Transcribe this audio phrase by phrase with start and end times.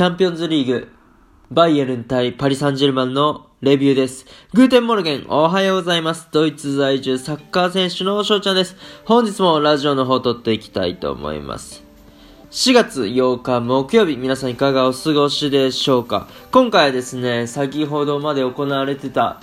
[0.00, 0.88] チャンピオンズリーグ、
[1.50, 4.24] バイエルン対パリ・サンジェルマンのレビューです。
[4.54, 6.28] Guten Morgen、おはようございます。
[6.32, 8.76] ドイツ在住サッカー選手の翔ちゃんです。
[9.04, 11.84] 本日もラジオの方録っていきたいと思います。
[12.50, 19.42] 4月8日木曜日、皆さんいかがお過ごしでしょうか今回はですね、先ほどまで行われてた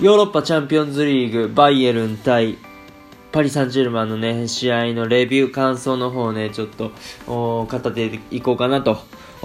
[0.00, 2.58] ヨーロッパチャンピオンズリーグ、バイエルン対
[3.30, 6.90] パリ・サンジェルマンのね、試合のレビュー、感想の方をね、ちょっと、
[7.28, 8.98] お語っていこうかなと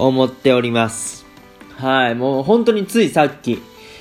[0.06, 1.24] 思っております。
[1.76, 3.60] はい、もう本当についさっき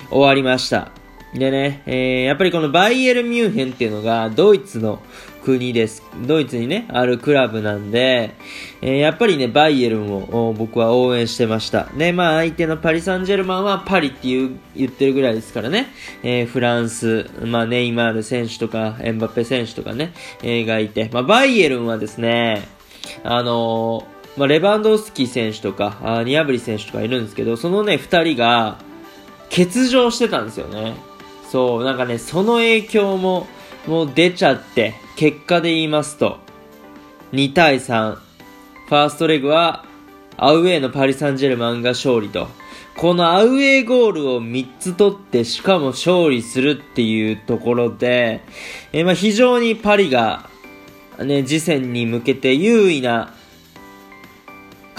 [0.10, 0.92] 終わりました。
[1.34, 5.02] でね、えー、やっぱりこのバイエルミュンヘンっていうのがドイツの
[5.44, 6.04] 国です。
[6.28, 8.36] ドイツにね、あるクラブなんで、
[8.82, 11.88] えー、やっぱりね、バイエルンを僕は応援してました。
[11.98, 15.88] で、まあ相手のパリ・サンジェルマンはパリっていう言ってるぐらいですからね、
[16.22, 22.68] えー、フランス、まあネイマール選手とか、エンバペ選手とかね、えー、がいて、まあバイエルンはですね、
[23.24, 28.78] あのー、まあレバンドフスキー選手とか、あニアブリ選手とかいるんですけど、そのね、二人が
[29.50, 30.96] 欠場してたんですよね。
[31.52, 33.48] そう、なんかね、その影響も、
[33.86, 36.40] もう出ちゃって、結果で言いますと、
[37.34, 38.16] 2対3。
[38.16, 39.86] ファーストレグは、
[40.38, 42.48] アウェーのパリ・サンジェルマンが勝利と。
[42.96, 48.42] このアウェーゴールを3つ取って、しかも勝利するっていうところで、
[48.94, 50.50] えまあ、非常にパリが、
[51.20, 53.34] ね、次戦に向けて優位な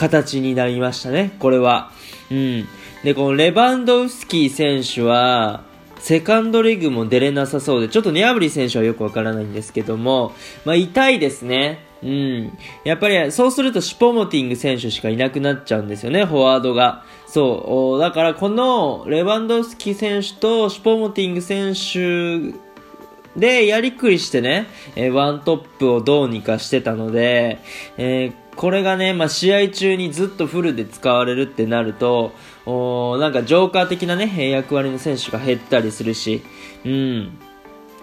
[0.02, 1.92] 形になりましたね、これは。
[2.28, 2.66] うん。
[3.04, 5.62] で、このレバンドフスキー選手は、
[5.98, 10.32] セカンドレグも出れなさそうで、ちょっとニャブリ選手はよくわからないんですけども、
[10.64, 11.86] まあ痛いですね。
[12.02, 12.58] うん。
[12.82, 17.04] やっぱりそうするとシュポモティング選手しかいなくなっちゃうんですよね、フォワードが。
[17.28, 18.00] そう。
[18.00, 22.58] だからこのレバンドフスキー選手とシュポモティング選手
[23.38, 27.60] でやりくりしてね、えー、ワントップをどうにかしてたので、
[27.96, 32.32] えーこれがね、まあ、試合中にずっとフルで使われるってなると、
[32.66, 36.42] おなんかジョーカー的なね、役割の選手が減ったりするし、
[36.84, 37.38] うん。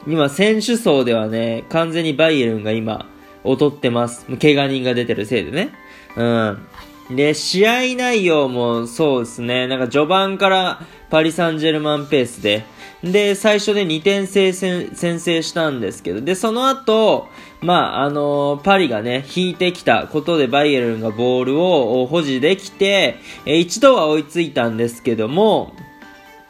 [0.07, 3.05] 今、選手層ではね、完全にバイエルンが今、
[3.43, 4.25] 劣ってます。
[4.41, 5.69] 怪我人が出てるせいでね。
[6.15, 6.67] うん。
[7.15, 12.65] で、試合内容もそうですね、なんか序盤からパリ・サンジェルマンペースで、
[13.03, 17.27] で、最初で2点制先制したんですけど、で、その後、
[17.61, 25.73] まあ、あのー、パリがね、引いてきたことでバイエルンがボールを保持できて、え一度は追いついたんですけども、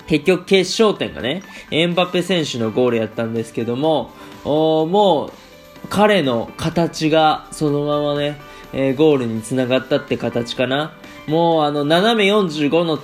[0.08, 4.12] 結局決勝点がね、エンバペ選手のゴールやったんですけども、
[4.44, 5.32] もう、
[5.90, 8.40] 彼の形がそのままね、
[8.74, 10.94] えー、ゴールにつながったって形かな。
[11.28, 13.00] もうあの、斜め45の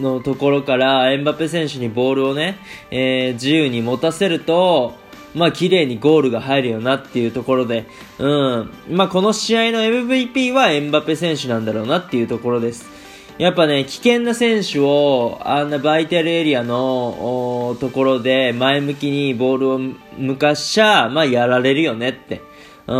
[0.00, 2.58] のところからエンバペ選手にボールをね、
[2.90, 4.94] えー、自由に持たせると、
[5.34, 7.86] まあ綺麗にゴールが入るよなっていうところで、
[8.18, 8.70] うん。
[8.90, 12.88] まあこの試合の MVP はエンバペ選手なんだろうなっていうところです。
[13.38, 22.42] やっぱね、危険な選手を、あんなバイタルエリアのところで前向きにボールを向かしちゃ、まあやられるよねって。
[22.86, 22.96] うん。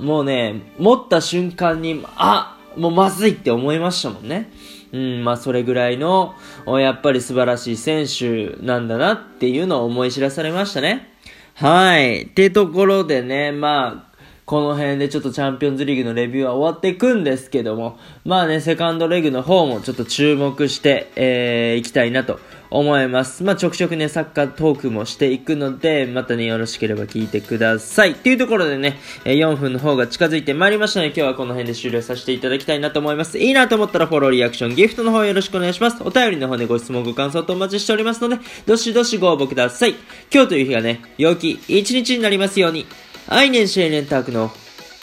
[0.00, 4.50] もうね、持った瞬間に、あもうまずいって思いましたもんね。
[4.92, 6.34] うん、まあそれぐらいの、
[6.66, 11.10] やっぱり素晴らしい選手なんだなっていうのを思い知らされましたね。
[11.54, 12.24] はい。
[12.24, 22.38] ってところでね、まあ、この辺でちょっとチャンピオンズリーグのレビューは終わっていくんですけども、まあね、セカンドレグの方もちょっと注目して、えー、いきたいなと
[22.70, 23.42] 思います。
[23.44, 28.12] まあ、ちょくちょくね、サッカートークもしていくので、またね、よろしければ聞いてください。
[28.12, 33.38] っていうところでね、4分の方が近づいてまいりましたので、今日はこの辺で終了させていただきたいなと思います。
[33.38, 36.02] いいなと思ったらフォロー、リアクション、ギフトの方よろしくお願いします。
[36.02, 39.94] お便りの方でご質問、ご感想とお待ちしておりますので、どしどしご応募ください。
[40.32, 42.86] 今日という日がね、陽気一日になりますように。
[43.28, 44.52] アイネンシェーネンタークの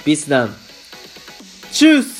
[0.05, 0.55] ビスダン。
[1.73, 2.12] チュース